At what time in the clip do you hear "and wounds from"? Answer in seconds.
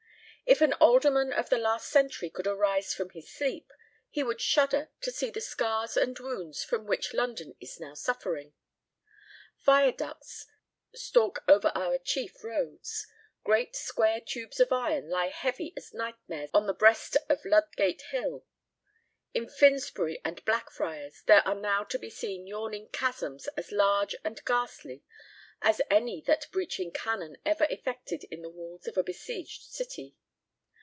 5.95-6.85